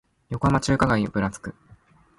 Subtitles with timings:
[0.31, 1.53] 横浜中華街をぶらつく